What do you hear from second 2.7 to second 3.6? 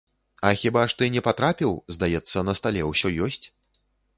ўсё ёсць.